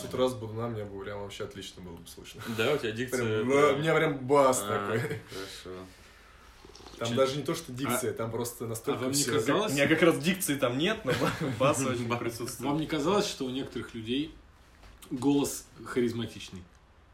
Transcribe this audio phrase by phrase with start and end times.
[0.00, 2.42] С утра с Будуна мне бы прям вообще отлично было бы слышно.
[2.56, 3.44] Да, у тебя дикция...
[3.44, 5.00] Прям, прям- у меня прям бас А, такой.
[5.00, 5.78] Хорошо.
[6.98, 9.72] Там Че- даже не то, что дикция, там просто А настолько вам не У казалось,
[9.72, 11.12] меня как раз дикции там нет, но
[11.58, 12.80] бас очень вам присутствует.
[12.80, 14.34] не казалось, что у некоторых людей
[15.10, 16.62] голос харизматичный?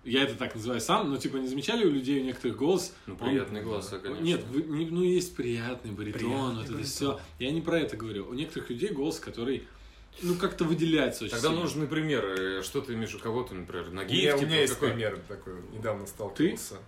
[0.04, 2.92] Я это так называю сам, но типа не замечали у людей у некоторых голос?
[3.06, 4.22] Ну, он- приятный голос, конечно.
[4.22, 6.84] Нет, вы- не- ну есть приятный баритон, Приятный вот это баритон.
[6.90, 7.20] все.
[7.38, 8.28] Я не про это говорю.
[8.28, 9.68] У некоторых людей голос, который,
[10.22, 11.62] ну, как-то выделяется очень Тогда сильно.
[11.62, 12.62] нужны примеры.
[12.64, 14.28] Что ты имеешь у кого-то, например, У ноги?
[14.32, 14.88] у типа, меня есть какой?
[14.90, 16.78] пример такой, недавно сталкивался.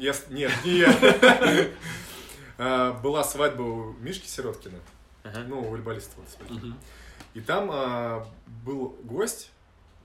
[0.00, 0.92] Я с- нет, не я.
[2.56, 4.78] А, Была свадьба у Мишки Сироткина,
[5.48, 6.14] ну, у волейболиста.
[7.34, 8.26] И там а,
[8.64, 9.50] был гость,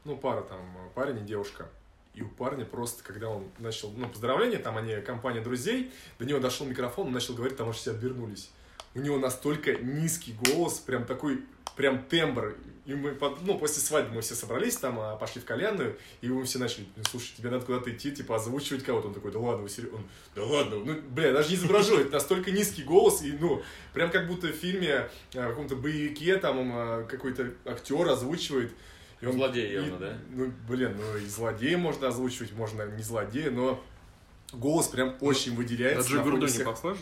[0.04, 0.59] ну, пара там,
[0.95, 1.70] парень и девушка.
[2.19, 6.39] И у парня просто, когда он начал, ну, поздравления, там они, компания друзей, до него
[6.39, 8.51] дошел микрофон, он начал говорить, там аж все обернулись.
[8.93, 11.45] У него настолько низкий голос, прям такой,
[11.77, 12.57] прям тембр.
[12.85, 16.27] И мы, под- ну, после свадьбы мы все собрались там, а, пошли в кальянную, и
[16.27, 19.07] мы все начали, «Ну, слушай, тебе надо куда-то идти, типа, озвучивать кого-то.
[19.07, 19.99] Он такой, да ладно, вы серьезно?
[19.99, 20.04] Он,
[20.35, 23.61] да ладно, ну, бля, даже не изображу, это настолько низкий голос, и, ну,
[23.93, 28.73] прям как будто в фильме, а, в каком-то боевике, там, а, какой-то актер озвучивает.
[29.21, 30.17] И Злодей явно, и- да?
[30.31, 33.84] Ну, блин, ну и злодея можно озвучивать, можно не злодея, но
[34.53, 36.09] голос прям очень На выделяется.
[36.13, 37.01] на Джигурду не похоже?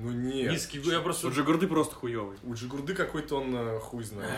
[0.00, 0.52] Ну нет.
[0.52, 1.26] Низкий, я просто...
[1.26, 2.38] У Джигурды просто хуёвый.
[2.44, 4.30] У Джигурды какой-то он э, хуй знает.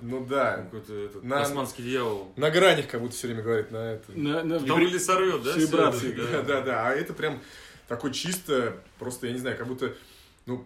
[0.00, 0.58] Ну да.
[0.58, 2.32] Какой-то этот, На- тасманский дьявол.
[2.36, 4.12] На гранях как будто все время говорит на это.
[4.12, 5.50] На- на- Там или сорвет, да?
[5.50, 6.12] это?
[6.32, 6.88] Да, да, да.
[6.88, 7.42] А это прям
[7.88, 9.94] такой чисто, просто, я не знаю, как будто,
[10.46, 10.64] ну,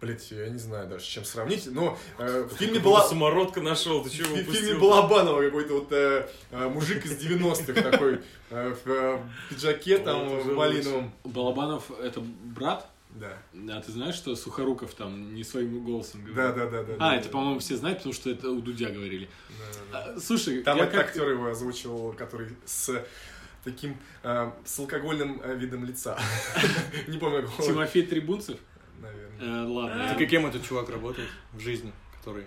[0.00, 3.06] блять, я не знаю даже, с чем сравнить, но э, в фильме была...
[3.06, 8.20] Самородка нашел, ты чего в фильме Балабанова какой-то вот э, э, мужик из 90-х такой,
[8.50, 9.18] э, в э,
[9.50, 11.12] пиджаке там, в малиновом.
[11.24, 12.88] Балабанов это брат?
[13.10, 13.38] Да.
[13.70, 16.36] А ты знаешь, что Сухоруков там не своим голосом говорит?
[16.36, 16.94] Да, да, да, да.
[16.94, 17.32] А, да, это, да.
[17.32, 19.28] по-моему, все знают, потому что это у Дудя говорили.
[19.48, 20.12] Да, да, да.
[20.16, 23.04] А, Слушай, Там этот как- актер его озвучивал, который с
[23.64, 26.16] таким э, с алкогольным э, видом лица.
[27.08, 27.68] Не помню, какого.
[27.68, 28.58] Тимофей Трибунцев?
[29.00, 29.64] Наверное.
[29.64, 30.08] Э, ладно.
[30.08, 32.46] Так и кем этот чувак работает в жизни, который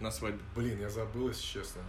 [0.00, 0.40] на свадьбе?
[0.56, 1.82] Блин, я забыл, если честно.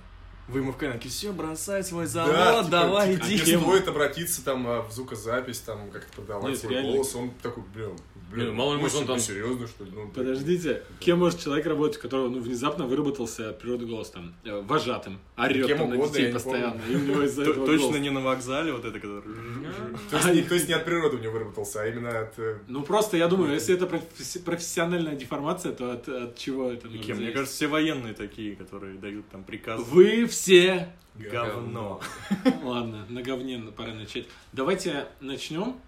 [0.48, 3.34] Вы ему в канале, все, бросай свой Да, завод, типа, давай, типа, иди.
[3.36, 3.62] Если Кем?
[3.62, 6.92] стоит обратиться там а, в звукозапись, там как-то продавать Нет, свой реально.
[6.92, 7.92] голос, он такой, блин,
[8.30, 9.92] блин, Блин, мало ли, может, он там- серьезно, что ли?
[9.94, 14.36] Ну, Подождите, кем может человек работать, у которого ну, внезапно выработался от природы голос там
[14.44, 17.66] э, вожатым, орет Кем там на угодно, я детей постоянно, и у него из-за этого
[17.66, 19.24] Точно не на вокзале, вот это, который...
[20.12, 22.38] То есть, не, от природы у него выработался, а именно от...
[22.38, 27.18] э, Ну просто я думаю, если это професси- профессиональная деформация, то от, чего это Кем?
[27.18, 29.84] Мне кажется, все военные такие, которые дают там приказы.
[29.84, 32.02] Вы все Говно.
[32.64, 34.26] Ладно, на говне пора начать.
[34.52, 35.80] Давайте начнем.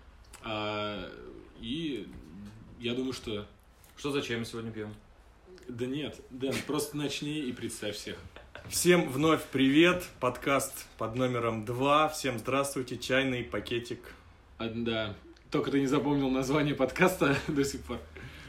[0.43, 1.11] а,
[1.59, 2.07] и
[2.79, 3.47] я думаю, что...
[3.97, 4.93] Что за чай мы сегодня пьем?
[5.67, 8.17] Да нет, Дэн, просто начни и представь всех.
[8.69, 12.09] Всем вновь привет, подкаст под номером 2.
[12.09, 13.99] Всем здравствуйте, чайный пакетик.
[14.59, 15.15] А, да,
[15.49, 17.99] только ты не запомнил название подкаста до сих пор.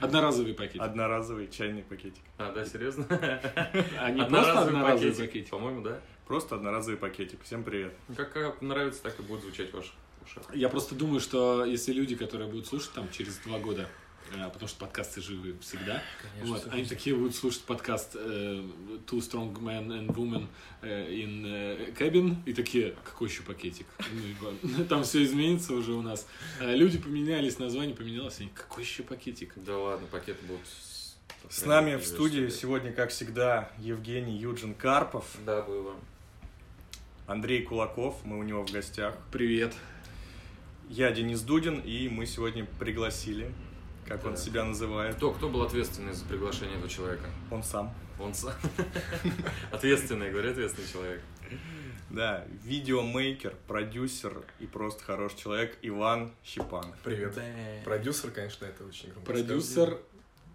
[0.00, 0.80] Одноразовый пакет.
[0.80, 2.22] Одноразовый чайный пакетик.
[2.38, 3.04] А, да, серьезно?
[4.12, 5.50] Не просто одноразовый пакетик.
[5.50, 6.00] По-моему, да.
[6.26, 7.42] Просто одноразовый пакетик.
[7.44, 7.94] Всем привет.
[8.16, 10.44] Как, как нравится, так и будет звучать в ваших ушах.
[10.54, 14.68] Я просто думаю, что если люди, которые будут слушать там через два года, э, потому
[14.68, 16.02] что подкасты живы всегда,
[16.42, 18.62] вот, они такие будут слушать подкаст э,
[19.06, 20.46] Two Strong Men and Women
[20.82, 23.86] э, in э, Cabin и такие, какой еще пакетик?
[24.62, 26.26] Ну, там все изменится уже у нас.
[26.60, 29.52] Э, Люди поменялись, название поменялось, они, какой еще пакетик?
[29.56, 30.66] Да ладно, пакеты будут...
[31.48, 35.94] С нами в студии сегодня, как всегда, Евгений Юджин Карпов, Да, было.
[37.26, 39.16] Андрей Кулаков, мы у него в гостях.
[39.32, 39.74] Привет.
[40.88, 43.52] Я Денис Дудин, и мы сегодня пригласили,
[44.08, 44.36] как он Да.
[44.36, 47.24] себя называет, Кто, кто был ответственный за приглашение этого человека?
[47.50, 47.94] он сам.
[48.18, 48.54] Он сам.
[49.72, 51.20] Ответственный, говорю, ответственный человек.
[52.08, 56.94] Да, видеомейкер, продюсер и просто хороший человек Иван Щепан.
[57.04, 57.36] Привет.
[57.84, 59.32] Продюсер, конечно, это очень громко.
[59.32, 59.98] Продюсер.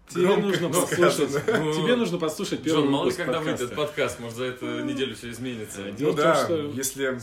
[0.08, 1.06] Тебе Громко нужно сказано.
[1.06, 1.46] послушать.
[1.46, 3.62] Ну, Тебе нужно послушать первый Джон, мало ли когда подкаста.
[3.62, 5.82] выйдет подкаст, может за эту неделю все изменится.
[5.82, 7.18] Э, Ну Дело в том, да, что- если...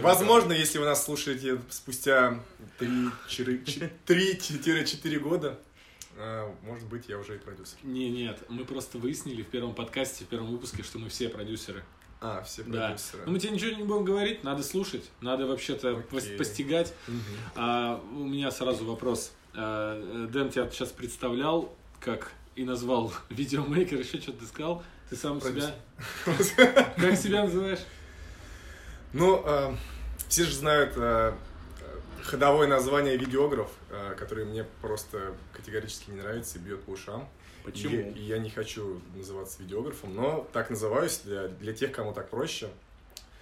[0.00, 2.40] Возможно, если вы нас слушаете спустя
[2.80, 5.58] 3-4 года,
[6.16, 7.78] э, может быть, я уже и продюсер.
[7.82, 11.82] Не, нет, мы просто выяснили в первом подкасте, в первом выпуске, что мы все продюсеры.
[12.20, 12.86] А, все Да.
[12.88, 13.22] продюсеры.
[13.26, 16.02] Но мы тебе ничего не будем говорить, надо слушать, надо вообще-то Окей.
[16.10, 16.94] пос- постигать.
[17.06, 17.20] Мгм.
[17.56, 19.32] А, у меня сразу вопрос.
[19.54, 24.82] А, Дэн тебя сейчас представлял, как и назвал видеомейкер, еще что-то ты сказал.
[25.10, 25.74] Ты сам себя...
[26.96, 27.80] Как себя называешь?
[29.12, 29.74] Ну, э,
[30.28, 31.34] все же знают э, э,
[32.24, 37.28] ходовое название видеограф, э, которое мне просто категорически не нравится и бьет по ушам.
[37.64, 37.96] Почему?
[37.96, 42.28] И, и я не хочу называться видеографом, но так называюсь для, для тех, кому так
[42.28, 42.68] проще.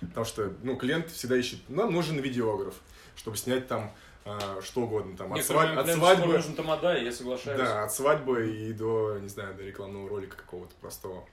[0.00, 2.74] Потому что, ну, клиент всегда ищет, нам нужен видеограф,
[3.14, 3.94] чтобы снять там
[4.24, 7.58] а, что угодно, там, от, свадь- от свадьбы, нужен тамада, я соглашаюсь.
[7.58, 11.24] да, от свадьбы и до, не знаю, до рекламного ролика какого-то простого.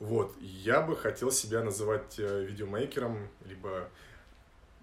[0.00, 3.88] Вот, я бы хотел себя называть э, видеомейкером, либо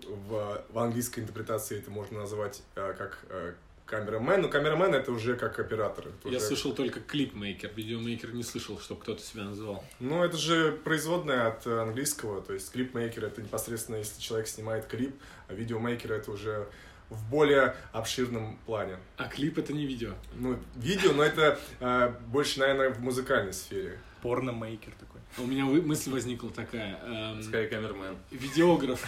[0.06, 3.54] в, в английской интерпретации это можно назвать э, как э,
[3.86, 6.06] камерамен, но камерамен это уже как оператор.
[6.26, 9.84] Я уже- слышал только клипмейкер, видеомейкер не слышал, чтобы кто-то себя называл.
[10.00, 15.16] Ну, это же производная от английского, то есть клипмейкер это непосредственно, если человек снимает клип,
[15.48, 16.68] а видеомейкер это уже
[17.10, 18.98] в более обширном плане.
[19.16, 20.12] А клип это не видео.
[20.36, 23.98] Ну, видео, но это э, больше, наверное, в музыкальной сфере.
[24.22, 25.22] Порномейкер такой.
[25.38, 27.00] У меня мысль возникла такая.
[27.06, 28.18] эм, Скай камермен.
[28.32, 29.06] видеограф,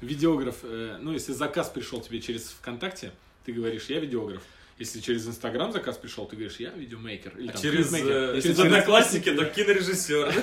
[0.00, 3.12] видеограф, э, ну, если заказ пришел тебе через ВКонтакте,
[3.44, 4.42] ты говоришь, я видеограф.
[4.78, 7.36] Если через Инстаграм заказ пришел, ты говоришь, я видеомейкер.
[7.36, 10.34] Или, А там, через, э, Если через через одноклассники, то кинорежиссер.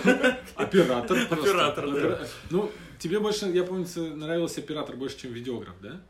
[0.55, 1.17] Оператор.
[1.31, 2.27] Оператор, да.
[2.49, 2.69] Ну,
[2.99, 6.01] тебе больше, я помню, нравился оператор больше, чем видеограф, да?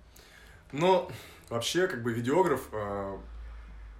[0.71, 1.11] Но
[1.49, 3.17] вообще, как бы видеограф э,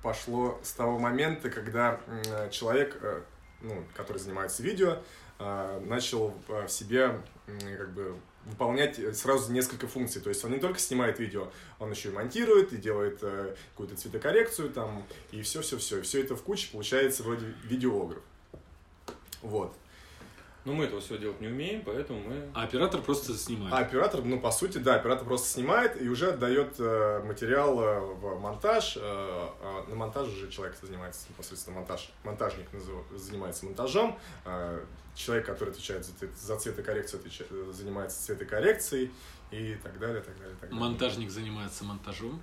[0.02, 2.02] пошло с того момента, когда
[2.50, 3.22] человек, э,
[3.62, 5.04] ну, который занимается видео,
[5.38, 7.22] начал в себе
[7.78, 8.16] как бы
[8.46, 10.22] выполнять э, сразу несколько функций.
[10.22, 13.96] То есть он не только снимает видео, он еще и монтирует, и делает э, какую-то
[13.96, 16.02] цветокоррекцию там, и все-все-все.
[16.02, 18.22] Все это в куче получается вроде видеограф.
[19.42, 19.76] Вот.
[20.66, 22.50] Но мы этого всего делать не умеем, поэтому мы...
[22.56, 23.72] А оператор просто снимает.
[23.72, 28.00] А оператор, ну, по сути, да, оператор просто снимает и уже отдает э, материал э,
[28.00, 28.98] в монтаж.
[28.98, 32.10] Э, а на монтаже уже человек занимается непосредственно монтаж.
[32.24, 32.68] Монтажник
[33.16, 34.18] занимается монтажом.
[34.46, 34.84] э,
[35.14, 39.12] человек, который отвечает за, за цветокоррекцию, отвечает- э, занимается цветокоррекцией
[39.52, 40.80] и так далее, так далее, так далее.
[40.84, 42.42] Монтажник занимается монтажом.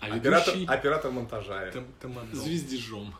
[0.00, 1.70] А Оператор, ведущий оператор монтажа.
[1.70, 2.34] Там- тамадол.
[2.40, 3.14] звездежом.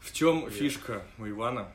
[0.00, 1.70] В чем фишка у Ивана?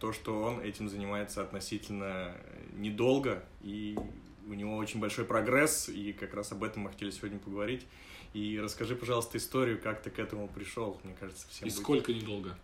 [0.00, 2.34] То, что он этим занимается относительно
[2.76, 3.98] недолго, и
[4.46, 7.86] у него очень большой прогресс, и как раз об этом мы хотели сегодня поговорить.
[8.32, 11.00] И расскажи, пожалуйста, историю, как ты к этому пришел.
[11.04, 12.56] Мне кажется, всем И будет- сколько недолго?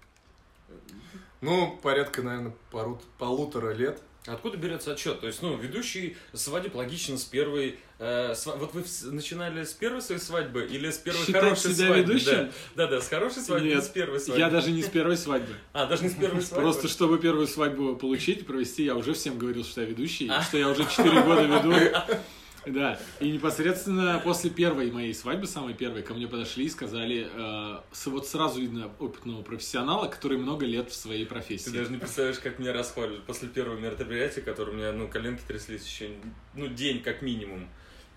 [1.40, 4.02] Ну, порядка, наверное, пору- полутора лет.
[4.28, 5.20] Откуда берется отчет?
[5.20, 7.78] То есть, ну, ведущий свадеб логично с первой...
[7.98, 11.86] э, сва- Вот вы начинали с первой своей свадьбы или с первой Считать хорошей себя
[11.86, 12.12] свадьбы?
[12.12, 12.50] ведущим?
[12.76, 12.86] Да.
[12.86, 14.38] да, да, с хорошей свадьбы Нет, с первой свадьбы?
[14.40, 15.54] Я даже не с первой свадьбы.
[15.72, 16.62] А, даже не с первой свадьбы?
[16.62, 20.42] Просто чтобы первую свадьбу получить, провести, я уже всем говорил, что я ведущий, А.
[20.42, 21.72] что я уже 4 года веду.
[22.68, 27.80] Да, и непосредственно после первой моей свадьбы, самой первой, ко мне подошли и сказали, э,
[28.06, 31.70] вот сразу видно опытного профессионала, который много лет в своей Ты профессии.
[31.70, 35.86] даже не представляешь, как меня расхваливают после первого мероприятия, которое у меня, ну, коленки тряслись
[35.86, 36.10] еще,
[36.54, 37.68] ну, день как минимум.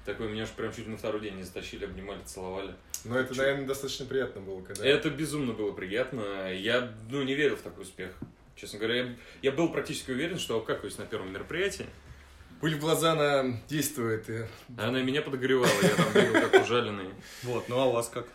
[0.06, 2.74] Такой, меня аж прям чуть на второй день не затащили, обнимали, целовали.
[3.06, 4.86] Но это, наверное, достаточно приятно было, когда...
[4.86, 6.51] Это безумно было приятно.
[6.54, 8.12] Я, ну, не верил в такой успех.
[8.56, 11.86] Честно говоря, я, я был практически уверен, что обкакаюсь на первом мероприятии.
[12.62, 14.30] Пыль в глаза она действует.
[14.30, 14.46] И...
[14.78, 17.10] А она меня подогревала, я там бегал как ужаленный.
[17.42, 18.28] Вот, ну а у вас как?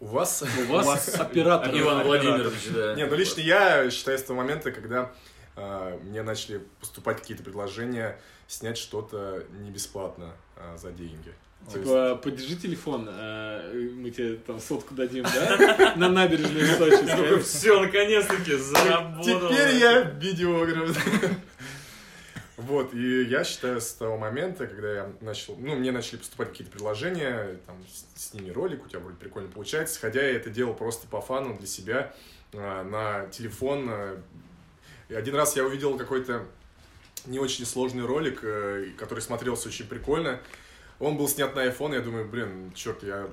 [0.00, 0.42] У вас...
[0.68, 1.70] У вас оператор.
[1.72, 2.04] Иван.
[2.04, 2.94] Владимирович, да.
[2.94, 5.12] Не, ну лично я считаю с того момента, когда
[5.54, 8.18] а, мне начали поступать какие-то предложения
[8.48, 11.32] снять что-то не бесплатно а, за деньги.
[11.72, 15.94] Типа, подержи телефон, э, мы тебе там сотку дадим, да?
[15.96, 17.42] На набережной в Сочи.
[17.42, 19.50] Все, наконец-таки, заработал.
[19.50, 20.96] Теперь я видеограф.
[22.68, 26.70] Вот, и я считаю, с того момента, когда я начал, ну, мне начали поступать какие-то
[26.70, 27.76] предложения, там,
[28.14, 31.66] сними ролик, у тебя вроде прикольно получается, хотя я это делал просто по фану для
[31.66, 32.14] себя,
[32.52, 33.86] а, на телефон.
[33.88, 34.22] а.
[35.08, 36.44] И один раз я увидел какой-то
[37.24, 40.38] не очень сложный ролик, э, который смотрелся очень прикольно.
[40.98, 43.30] Он был снят на iPhone, я думаю, блин, черт, я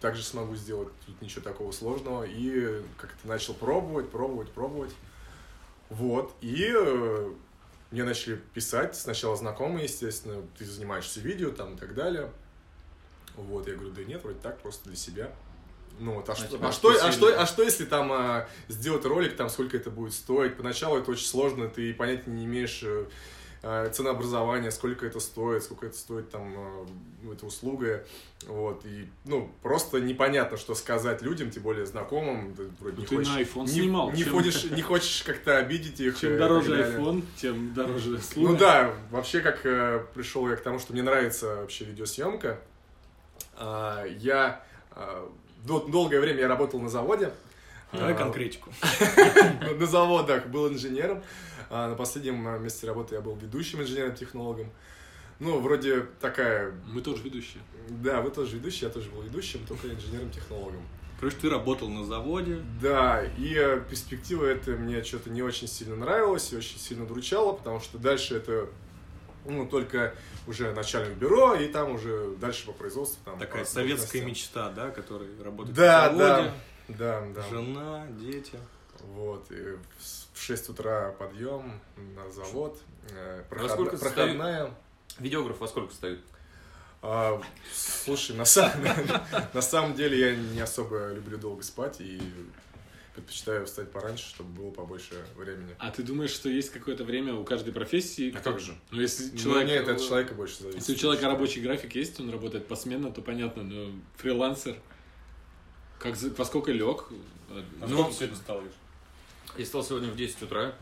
[0.00, 2.24] также смогу сделать, тут ничего такого сложного.
[2.24, 4.94] И как-то начал пробовать, пробовать, пробовать.
[5.90, 7.30] Вот, и э,
[7.90, 12.30] мне начали писать, сначала знакомые, естественно, ты занимаешься видео там и так далее.
[13.36, 15.32] Вот, я говорю, да нет, вроде так, просто для себя.
[15.98, 19.04] Ну вот, а, А что, а, что, а, что, а что если там а, сделать
[19.04, 20.56] ролик, там сколько это будет стоить?
[20.56, 22.84] Поначалу это очень сложно, ты понятия не имеешь
[23.62, 26.86] а, ценообразования, сколько это стоит, сколько это стоит там а,
[27.22, 28.04] ну, эта услуга.
[28.46, 32.54] Вот, и, ну, просто непонятно, что сказать людям, тем более знакомым.
[32.54, 34.12] Ты вроде Ну, не ты хочешь, на iPhone не, снимал.
[34.12, 36.18] Не, Чем- ходишь, не хочешь как-то обидеть их.
[36.18, 38.50] Чем дороже iPhone, тем дороже услуга.
[38.50, 42.60] Ну да, вообще как э, пришел я к тому, что мне нравится вообще видеосъемка.
[43.56, 44.62] А, я
[45.64, 47.32] дол- долгое время я работал на заводе.
[47.92, 48.70] Давай конкретику.
[49.78, 51.22] на заводах был инженером.
[51.70, 54.70] А на последнем а, месте работы я был ведущим инженером-технологом.
[55.38, 56.72] Ну, вроде такая...
[56.86, 57.62] Мы тоже ведущие.
[57.88, 60.82] Да, вы тоже ведущий, я тоже был ведущим, только инженером-технологом.
[61.20, 62.62] Короче, ты работал на заводе.
[62.80, 67.52] Да, и э, перспектива это мне что-то не очень сильно нравилось и очень сильно дручало,
[67.54, 68.68] потому что дальше это
[69.44, 70.14] ну, только
[70.46, 73.18] уже начальник бюро, и там уже дальше по производству.
[73.24, 74.26] Там, Такая по советская должностям.
[74.26, 76.52] мечта, да, которая работает Да, на заводе.
[76.88, 77.48] да, да, да.
[77.48, 78.58] Жена, дети.
[79.02, 79.76] Вот, и
[80.34, 81.80] в 6 утра подъем
[82.16, 82.78] на завод,
[83.10, 84.74] э, Во проход- сколько проходная.
[85.18, 86.20] Видеограф во сколько стоит?
[87.02, 87.40] А,
[87.72, 88.82] слушай, на самом,
[89.54, 92.20] на самом деле я не особо люблю долго спать и
[93.14, 95.74] предпочитаю встать пораньше, чтобы было побольше времени.
[95.78, 98.32] А ты думаешь, что есть какое-то время у каждой профессии?
[98.36, 98.76] А как же?
[98.90, 99.68] Ну, если Ну, человек...
[99.68, 100.80] нет, от человека больше зависит.
[100.80, 104.76] Если у человека рабочий график есть, он работает посменно, то понятно, но фрилансер,
[105.98, 107.06] как во сколько лег?
[107.50, 108.72] А Ну, сколько сегодня встал, Виш?
[109.58, 110.72] Я встал сегодня в 10 утра,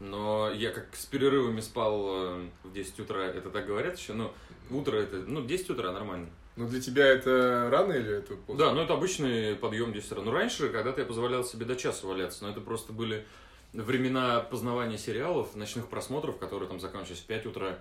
[0.00, 4.32] но я как с перерывами спал э, в 10 утра, это так говорят еще, но
[4.70, 6.30] утро это, ну, 10 утра нормально.
[6.56, 8.64] Ну, для тебя это рано или это поздно?
[8.64, 10.22] Да, ну это обычный подъем 10 утра.
[10.22, 13.26] Ну, раньше, когда-то я позволял себе до часа валяться, но это просто были
[13.74, 17.78] времена познавания сериалов, ночных просмотров, которые там заканчивались в 5 утра.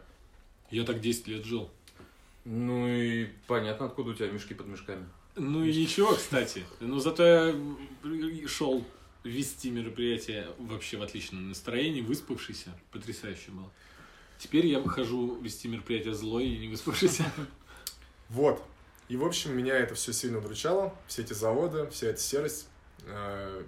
[0.71, 1.69] Я так 10 лет жил.
[2.43, 5.07] Ну и понятно, откуда у тебя мешки под мешками.
[5.37, 6.65] Ну и ничего, кстати.
[6.81, 8.83] Но зато я шел
[9.23, 12.69] вести мероприятие вообще в отличном настроении, выспавшийся.
[12.91, 13.71] Потрясающе было.
[14.37, 17.25] Теперь я хожу вести мероприятие злой и не выспавшийся.
[18.29, 18.63] Вот.
[19.09, 20.95] И, в общем, меня это все сильно удручало.
[21.07, 22.67] Все эти заводы, вся эта серость.
[23.05, 23.61] Э,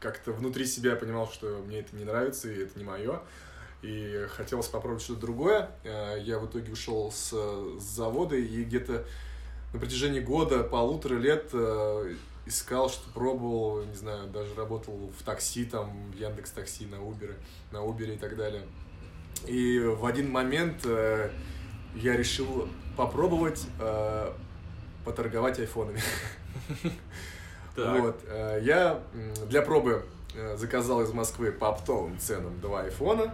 [0.00, 3.20] Как-то внутри себя я понимал, что мне это не нравится, и это не мое.
[3.82, 5.70] И хотелось попробовать что-то другое.
[5.84, 9.04] Э, Я в итоге ушел с, с завода и где-то
[9.74, 12.14] на протяжении года, полутора лет э,
[12.48, 17.34] искал, что пробовал, не знаю, даже работал в такси, там, в Яндекс Такси, на Uber,
[17.72, 18.62] на Uber и так далее.
[19.46, 21.30] И в один момент э,
[21.94, 24.32] я решил попробовать э,
[25.04, 26.00] поторговать айфонами.
[27.76, 28.20] Вот.
[28.26, 29.00] э, Я
[29.46, 33.32] для пробы э, заказал из Москвы по оптовым ценам два айфона,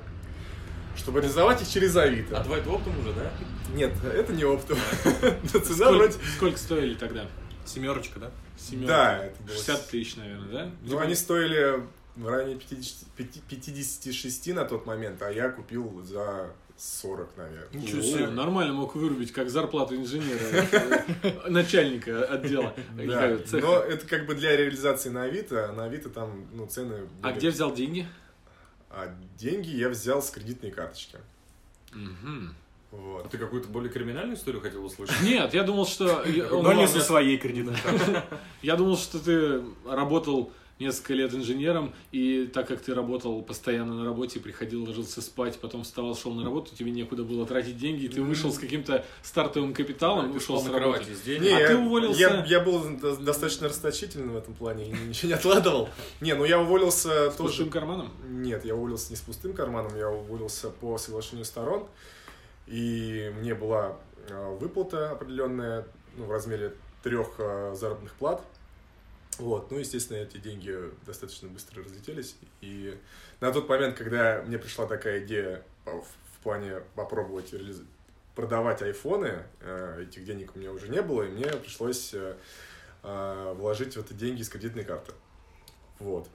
[0.97, 2.39] чтобы реализовать их через Авито.
[2.39, 3.33] А твой оптом уже, да?
[3.75, 4.77] Нет, это не оптом.
[6.37, 7.27] Сколько стоили тогда?
[7.65, 8.31] Семерочка, да?
[8.57, 8.87] Семерка.
[8.89, 9.55] Да, это было...
[9.55, 10.71] 60 тысяч, наверное, да?
[10.83, 11.83] Ну, они стоили
[12.17, 17.69] в районе 50 пяти- 56 на тот момент, а я купил за 40, наверное.
[17.73, 18.29] Ничего себе.
[18.29, 20.39] нормально мог вырубить, как зарплату инженера,
[21.49, 22.75] начальника отдела.
[22.97, 27.09] Да, но это как бы для реализации на Авито, а на Авито там, ну, цены...
[27.23, 28.07] А где взял деньги?
[28.91, 31.19] А деньги я взял с кредитной карточки.
[32.97, 33.31] А Вот.
[33.31, 35.21] ты какую-то более криминальную историю хотел услышать?
[35.23, 36.25] Нет, я думал, что...
[36.51, 38.23] Но ну не со своей кредитной картой.
[38.63, 44.05] Я думал, что ты работал несколько лет инженером, и так как ты работал постоянно на
[44.05, 48.09] работе, приходил, ложился спать, потом вставал, шел на работу, тебе некуда было тратить деньги, и
[48.09, 51.05] ты вышел с каким-то стартовым капиталом, Ты ушел с на работы.
[51.25, 51.43] денег.
[51.43, 52.21] Не, А я, ты уволился?
[52.21, 55.89] Я, я был до- достаточно расточительный в этом плане, и ничего не откладывал.
[56.21, 57.51] Не, ну я уволился С тоже...
[57.51, 58.11] пустым карманом?
[58.29, 61.87] Нет, я уволился не с пустым карманом, я уволился по соглашению сторон.
[62.67, 68.43] И мне была э, выплата определенная ну, в размере трех э, заработных плат.
[69.39, 72.37] Вот, ну, естественно, эти деньги достаточно быстро разлетелись.
[72.61, 72.99] И
[73.41, 77.55] на тот момент, когда мне пришла такая идея по- в, плане попробовать
[78.35, 79.45] продавать айфоны,
[79.99, 82.15] этих денег у меня уже не было, и мне пришлось
[83.03, 85.13] вложить в это деньги с кредитной карты.
[85.99, 86.29] Вот.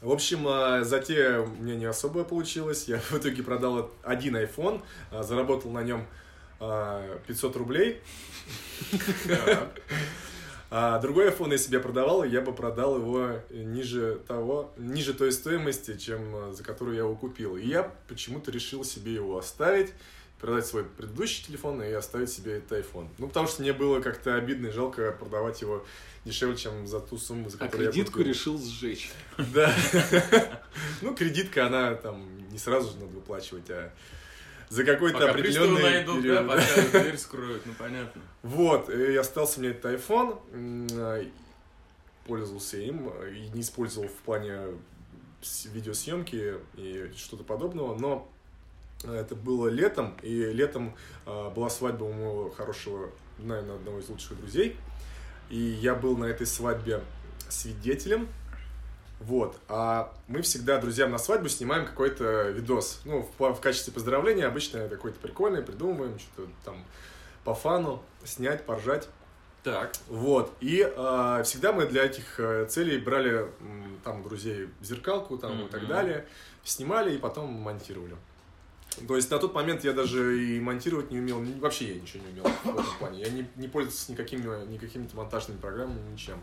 [0.00, 2.86] В общем, э, затея у меня не особо получилось.
[2.86, 6.06] Я в итоге продал один iPhone, э, заработал на нем
[6.60, 8.02] э, 500 рублей.
[10.68, 16.34] А другой iPhone, я продавал, я бы продал его ниже того, ниже той стоимости, чем
[16.34, 17.56] э, за которую я его купил.
[17.56, 19.94] И я почему-то решил себе его оставить,
[20.40, 23.08] продать свой предыдущий телефон и оставить себе этот iPhone.
[23.18, 25.84] Ну, потому что мне было как-то обидно и жалко продавать его
[26.24, 28.28] дешевле, чем за ту сумму, за А которую я кредитку купил.
[28.28, 29.10] решил сжечь.
[29.54, 29.72] Да.
[31.00, 33.92] Ну, кредитка, она там не сразу же надо выплачивать, а
[34.68, 36.46] за какой-то Пока определенный найдут, да, период.
[36.48, 38.20] пока дверь скроют, ну понятно.
[38.42, 40.38] Вот, и остался у меня этот iPhone,
[40.92, 41.24] а,
[42.26, 44.60] пользовался им а, и не использовал в плане
[45.66, 48.35] видеосъемки и что-то подобного, но а,
[49.04, 50.94] это было летом, и летом
[51.26, 54.76] а, была свадьба у моего хорошего, наверное, одного из лучших друзей,
[55.50, 57.02] и я был на этой свадьбе
[57.48, 58.28] свидетелем,
[59.20, 59.56] вот.
[59.68, 63.00] А мы всегда друзьям на свадьбу снимаем какой-то видос.
[63.04, 66.84] Ну, в, в качестве поздравления обычно какой-то прикольный, придумываем, что-то там
[67.44, 69.08] по фану, снять, поржать.
[69.62, 70.52] Так, Вот.
[70.60, 73.46] И э, всегда мы для этих э, целей брали
[74.04, 76.24] там друзей зеркалку там, и так далее,
[76.62, 78.14] снимали и потом монтировали.
[79.06, 82.32] То есть на тот момент я даже и монтировать не умел, вообще я ничего не
[82.32, 83.20] умел в этом плане.
[83.20, 86.40] Я не, не пользовался никакими, никакими монтажными программами, ничем.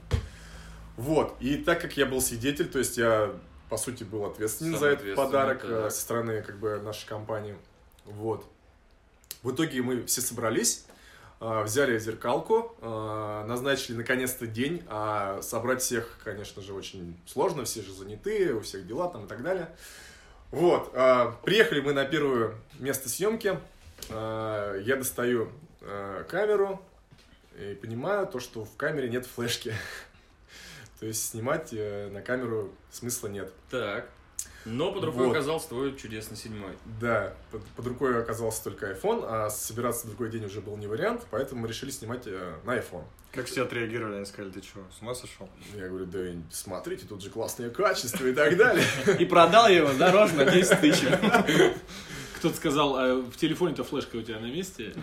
[0.96, 3.34] Вот, и так как я был свидетель, то есть я,
[3.70, 5.72] по сути, был ответственен Самый за этот подарок так.
[5.72, 7.56] э, со стороны, как бы, нашей компании.
[8.06, 8.46] Вот.
[9.42, 10.86] В итоге мы все собрались,
[11.42, 17.82] э, взяли зеркалку, э, назначили наконец-то день, а собрать всех, конечно же, очень сложно, все
[17.82, 19.76] же заняты, у всех дела там и так далее.
[20.54, 23.58] Вот, э, приехали мы на первое место съемки,
[24.10, 25.50] Э, я достаю
[25.82, 26.82] э, камеру
[27.58, 29.74] и понимаю то, что в камере нет флешки.
[31.00, 33.52] То есть снимать э, на камеру смысла нет.
[33.70, 34.10] Так.
[34.66, 35.32] Но под рукой Вот.
[35.36, 36.72] оказался твой чудесный седьмой.
[37.00, 40.88] Да, под, под рукой оказался только iPhone, а собираться в другой день уже был не
[40.88, 43.04] вариант, поэтому мы решили снимать э, на iPhone.
[43.32, 44.18] Как все отреагировали?
[44.18, 45.50] Они сказали, ты что, с ума сошел?
[45.76, 46.20] Я говорю, да
[46.52, 48.86] смотрите, тут же классное качество и так далее.
[49.20, 51.04] И продал его дороже на 10 тысяч.
[52.38, 54.94] Кто-то сказал, а в телефоне-то флешка у тебя на месте?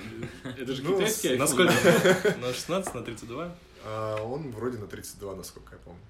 [0.45, 1.49] Это же Ну, китайский На iPhone.
[1.49, 2.39] сколько?
[2.39, 3.55] На 16, на 32?
[3.85, 6.01] А Он вроде на 32, насколько я помню.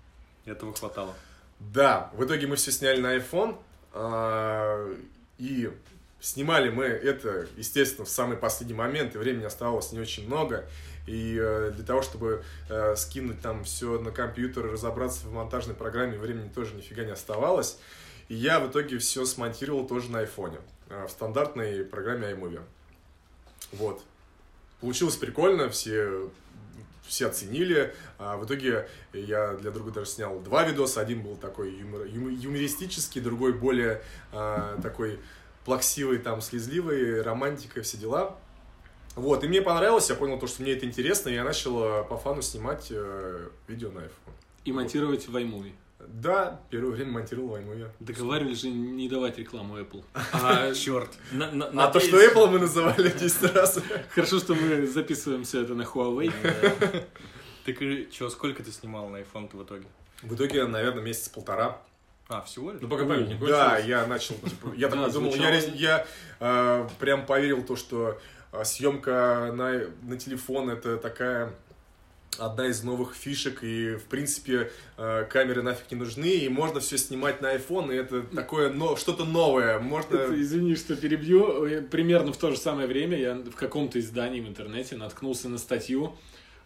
[0.45, 1.15] Этого хватало.
[1.61, 3.57] Да, в итоге мы все сняли на iPhone,
[3.93, 4.93] а,
[5.39, 5.71] и
[6.21, 10.67] снимали мы это, естественно, в самый последний момент, и времени оставалось не очень много.
[11.07, 16.19] И э, для того, чтобы э, скинуть там все на компьютер, разобраться в монтажной программе,
[16.19, 17.79] времени тоже нифига не оставалось.
[18.29, 22.63] И я в итоге все смонтировал тоже на айфоне, э, в стандартной программе iMovie.
[23.73, 24.03] Вот.
[24.81, 26.31] Получилось прикольно, все,
[27.11, 27.95] все оценили.
[28.19, 31.01] А в итоге я для друга даже снял два видоса.
[31.01, 34.03] Один был такой юмор- юмористический, другой более
[34.33, 35.19] а, такой
[35.65, 38.39] плаксивый, там, слезливый, романтика, все дела.
[39.17, 42.05] Вот, и мне понравилось, я понял то, что мне это интересно, и я начал э,
[42.05, 44.33] по фану снимать э, видео на iPhone.
[44.65, 45.73] И монтировать в iMovie.
[46.09, 47.89] Да, первое время монтировал iMovie.
[48.01, 50.03] Договаривались же не давать рекламу Apple.
[50.33, 51.09] А, Черт.
[51.33, 53.79] на- на- А то, что Apple мы называли 10 раз.
[54.15, 56.33] Хорошо, что мы записываем все это на Huawei.
[57.65, 59.87] Так и что, сколько ты снимал на iPhone-то в итоге?
[60.23, 61.79] В итоге, наверное, месяца полтора.
[62.29, 62.81] А, всего лишь?
[62.81, 65.55] Ну, пока память не Да, я начал, типа, я Да, такой думал, звучало.
[65.75, 66.07] я,
[66.39, 68.19] э, прям поверил то, что
[68.53, 71.53] э, съемка на телефон это такая
[72.39, 76.97] одна из новых фишек, и, в принципе, э, камеры нафиг не нужны, и можно все
[76.99, 80.17] снимать на iPhone, и это такое, но, что-то новое, можно...
[80.35, 81.65] Извини, что перебью.
[81.67, 85.59] Э, Примерно в то же самое время я в каком-то издании в интернете наткнулся на
[85.59, 86.17] статью.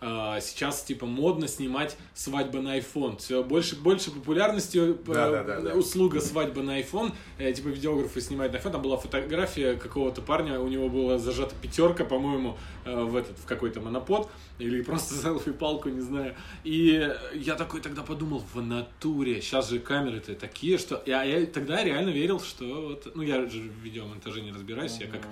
[0.01, 3.19] А, Сейчас, типа, модно снимать свадьбы на iPhone.
[3.19, 5.75] Все больше, больше популярностью э, Да-да-да-да.
[5.75, 7.13] услуга свадьба на iPhone.
[7.39, 8.73] Э, Типа, видеографы снимают на iPhone.
[8.73, 13.47] Там была фотография какого-то парня, у него была зажата пятерка, по-моему, э, в этот, в
[13.47, 14.31] какой-то монопод.
[14.59, 16.35] Или просто селфи-палку, не знаю.
[16.65, 21.03] И я такой тогда подумал, в натуре, сейчас же камеры-то такие, что...
[21.07, 23.13] Я, я тогда реально верил, что вот...
[23.15, 25.23] Ну, я же в видеомонтаже не разбираюсь, я как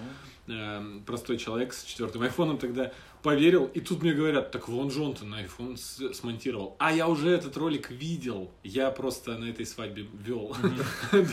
[0.48, 3.66] эм, простой человек с четвертым айфоном тогда поверил.
[3.66, 6.76] И тут мне говорят, так вон же он-то на iPhone с- смонтировал.
[6.78, 8.50] А я уже этот ролик видел.
[8.62, 10.57] Я просто на этой свадьбе вел.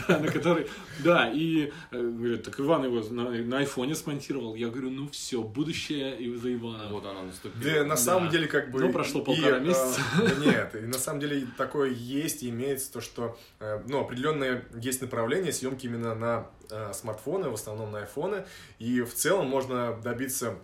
[0.08, 0.68] Да, на которой...
[1.02, 4.54] Да, и э, говорят, так Иван его на айфоне смонтировал.
[4.54, 6.88] Я говорю, ну все, будущее и за Ивана.
[6.90, 7.74] Вот она наступила.
[7.74, 8.80] Да, на самом деле, как бы...
[8.80, 10.00] Ну, прошло полтора месяца.
[10.40, 15.00] нет, и на самом деле такое есть, и имеется то, что, э, ну, определенное есть
[15.00, 16.46] направление съемки именно на
[16.92, 18.44] смартфоны, в основном на айфоны,
[18.78, 20.58] и в целом можно добиться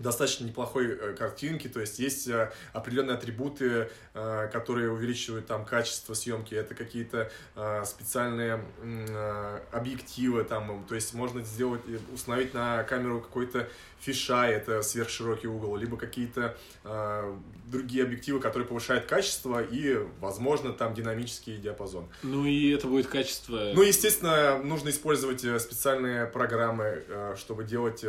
[0.00, 6.14] достаточно неплохой э, картинки, то есть есть э, определенные атрибуты, э, которые увеличивают там качество
[6.14, 7.30] съемки, это какие-то
[7.84, 8.64] специальные
[9.72, 11.82] объективы там, то есть можно сделать,
[12.12, 13.68] установить на камеру какой-то
[14.00, 16.56] фишай, это сверхширокий угол, либо какие-то
[17.66, 22.08] другие объективы, которые повышают качество и, возможно, там динамический диапазон.
[22.22, 23.72] Ну и это будет качество...
[23.74, 27.04] Ну, естественно, нужно использовать специальные программы,
[27.36, 28.04] чтобы делать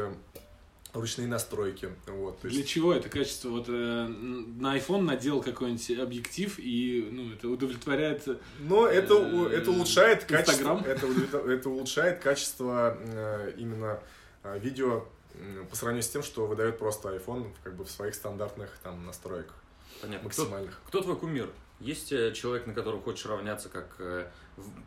[0.94, 1.90] ручные настройки.
[2.08, 3.50] Вот, Для есть, чего это качество?
[3.50, 8.28] Вот э, на iPhone надел какой-нибудь объектив, и ну, это удовлетворяет...
[8.60, 10.84] но это, э, это улучшает качество, Инстаграм?
[10.84, 14.00] это, это улучшает качество э, именно
[14.44, 18.16] э, видео м, по сравнению с тем, что выдает просто iPhone как бы в своих
[18.16, 19.56] стандартных там настройках
[20.02, 20.30] Понятно.
[20.30, 20.82] Кто, максимальных.
[20.88, 21.50] кто твой кумир?
[21.80, 24.28] Есть э, человек, на которого хочешь равняться, как э,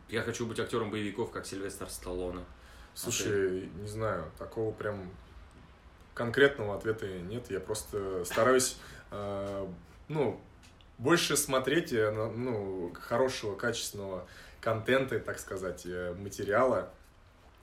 [0.08, 2.44] я хочу быть актером боевиков, как Сильвестр Сталлоне.
[2.94, 5.10] Слушай, не знаю, такого прям
[6.14, 7.50] конкретного ответа нет.
[7.50, 8.76] Я просто стараюсь,
[9.10, 9.66] э,
[10.08, 10.40] ну,
[10.98, 14.26] больше смотреть, э, ну, хорошего, качественного
[14.60, 16.90] контента, так сказать, э, материала,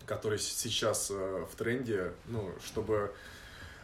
[0.05, 3.13] который сейчас в тренде, ну, чтобы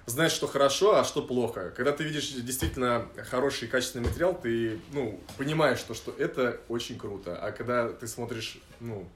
[0.08, 1.72] знать, что хорошо, а что плохо.
[1.76, 7.38] Когда ты видишь действительно хороший качественный материал, ты, ну, понимаешь, что, что это очень круто.
[7.38, 9.08] А когда ты смотришь, ну,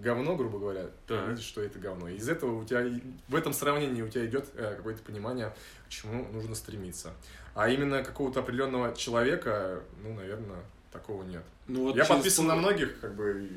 [0.00, 1.28] говно, грубо говоря, ты Так.
[1.28, 2.08] видишь, что это говно.
[2.08, 2.84] Из этого у тебя,
[3.28, 5.54] в этом сравнении у тебя идет э, какое-то понимание,
[5.86, 7.12] к чему нужно стремиться.
[7.54, 11.42] А именно какого-то определенного человека, ну, наверное, такого нет.
[11.66, 13.48] Ну, вот я подписан на многих как бы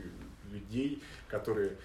[0.52, 1.78] людей, которые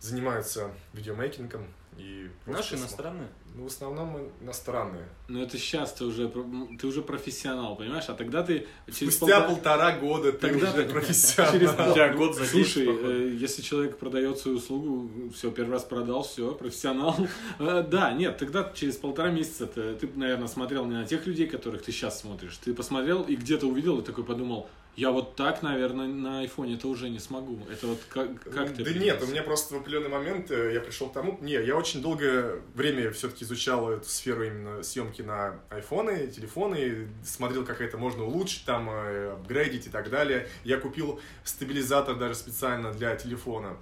[0.00, 1.66] занимаются видеомейкингом
[1.98, 3.28] и Наши иностранные?
[3.54, 5.08] Ну, в основном иностранные.
[5.28, 6.30] Ну это сейчас ты уже,
[6.78, 8.04] ты уже профессионал, понимаешь?
[8.08, 11.52] А тогда ты через Спустя полтора- полтора года ты Тогда уже ты- профессионал.
[11.54, 15.84] через У тебя год за Слушай, э, если человек продает свою услугу, все, первый раз
[15.84, 17.16] продал, все, профессионал.
[17.58, 21.82] Э, Да, нет, тогда через полтора месяца ты, наверное, смотрел не на тех людей, которых
[21.82, 22.58] ты сейчас смотришь.
[22.58, 26.88] Ты посмотрел и где-то увидел и такой подумал, я вот так, наверное, на айфоне это
[26.88, 27.58] уже не смогу.
[27.70, 28.98] Это вот как, как ты Да определился?
[28.98, 31.38] нет, у меня просто в определенный момент э, я пришел к тому...
[31.42, 37.66] Не, я очень долгое время все-таки изучал эту сферу именно съемки на айфоны, телефоны, смотрел,
[37.66, 40.48] как это можно улучшить, там, э, апгрейдить и так далее.
[40.64, 43.76] Я купил стабилизатор даже специально для телефона,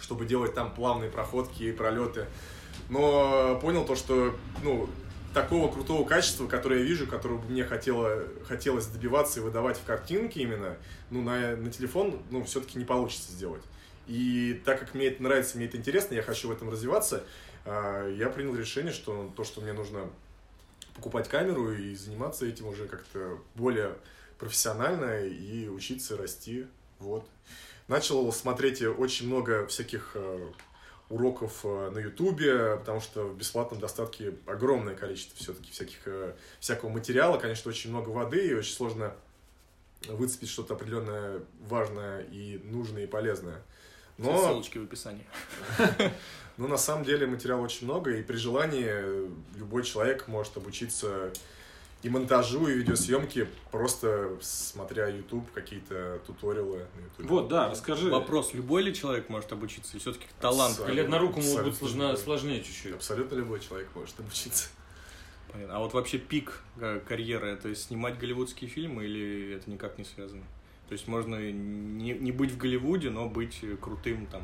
[0.00, 2.26] чтобы делать там плавные проходки и пролеты.
[2.90, 4.88] Но понял то, что, ну,
[5.34, 9.84] такого крутого качества, которое я вижу, которого бы мне хотело, хотелось добиваться и выдавать в
[9.84, 10.76] картинке именно,
[11.10, 13.62] ну, на, на телефон, ну, все-таки не получится сделать.
[14.06, 17.24] И так как мне это нравится, мне это интересно, я хочу в этом развиваться,
[17.64, 20.08] а, я принял решение, что то, что мне нужно
[20.94, 23.96] покупать камеру и заниматься этим уже как-то более
[24.38, 26.66] профессионально и учиться расти.
[26.98, 27.28] Вот.
[27.86, 30.48] Начал смотреть очень много всяких э,
[31.10, 36.90] уроков э, на Ютубе, потому что в бесплатном достатке огромное количество все-таки всяких, э, всякого
[36.90, 39.14] материала, конечно, очень много воды, и очень сложно
[40.06, 43.62] выцепить что-то определенное важное и нужное и полезное.
[44.18, 45.24] Все Но, ссылочки в описании.
[46.56, 51.32] но на самом деле материала очень много, и при желании любой человек может обучиться
[52.02, 57.30] и монтажу, и видеосъемке, просто смотря YouTube, какие-то туториалы на YouTube.
[57.30, 58.08] Вот, да, расскажи.
[58.08, 59.96] Вопрос, любой ли человек может обучиться?
[59.96, 60.72] И все-таки талант.
[60.72, 60.92] Абсолютно.
[60.92, 62.16] Или однорукому будет Абсолютно сложно, любой.
[62.18, 62.94] сложнее чуть-чуть.
[62.94, 64.68] Абсолютно любой человек может обучиться.
[65.50, 65.76] Понятно.
[65.76, 70.44] А вот вообще пик э, карьеры, это снимать голливудские фильмы или это никак не связано?
[70.88, 74.42] То есть можно не, не быть в Голливуде, но быть крутым там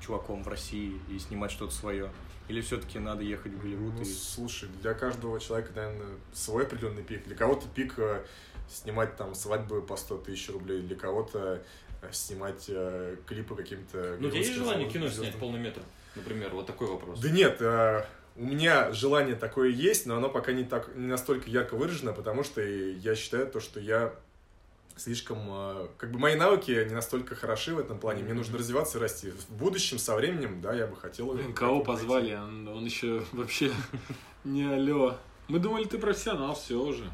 [0.00, 2.10] чуваком в России и снимать что-то свое?
[2.48, 4.04] Или все-таки надо ехать в Голливуд Ну, и...
[4.04, 7.24] слушай, для каждого человека, наверное, свой определенный пик.
[7.26, 8.24] Для кого-то пик э,
[8.68, 11.62] снимать там свадьбы по 100 тысяч рублей, для кого-то
[12.00, 14.16] э, снимать э, клипы каким-то...
[14.18, 15.26] Ну, у тебя есть желание кино звездам.
[15.26, 15.82] снять полный метр?
[16.16, 17.20] Например, вот такой вопрос.
[17.20, 18.04] Да нет, э,
[18.36, 22.44] у меня желание такое есть, но оно пока не, так, не настолько ярко выражено, потому
[22.44, 24.14] что я считаю то, что я
[24.98, 25.38] слишком...
[25.48, 29.00] э, Как бы мои навыки не настолько хороши в этом плане, мне нужно развиваться и
[29.00, 29.30] расти.
[29.30, 31.32] В будущем, со временем, да, я бы хотел...
[31.32, 32.34] Блин, кого позвали?
[32.34, 33.70] Он, он еще вообще
[34.44, 35.16] не алло.
[35.48, 37.10] Мы думали, ты профессионал, все уже.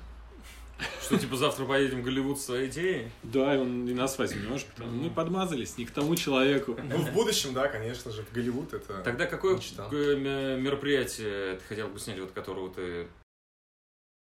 [1.00, 3.08] Что, типа, завтра поедем в Голливуд с своей идеей?
[3.22, 6.76] Да, и, он, и нас возьмешь, потому мы подмазались не к тому человеку.
[6.88, 9.00] Ну, в будущем, да, конечно же, в Голливуд это...
[9.02, 9.88] Тогда какое мечта.
[9.88, 13.06] мероприятие ты хотел бы снять, вот которого ты